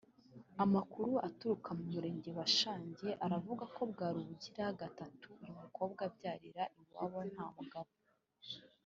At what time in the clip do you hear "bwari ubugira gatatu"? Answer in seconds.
3.91-5.25